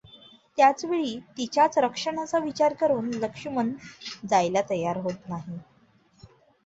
त्यावेळी 0.57 1.19
तिच्याच 1.37 1.77
रक्षणाचा 1.77 2.39
विचार 2.39 2.73
करून 2.73 3.09
लक्ष्मण 3.15 3.71
जायला 4.29 4.61
तयार 4.69 4.97
होत 4.97 5.29
नाही. 5.29 5.57